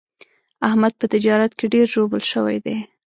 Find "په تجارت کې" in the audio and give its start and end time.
0.99-1.65